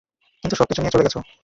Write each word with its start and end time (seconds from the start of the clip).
কিন্তু 0.43 0.55
সবকিছু 0.55 0.79
নিয়ে 0.81 0.93
চলে 0.93 1.05
গেছো। 1.05 1.19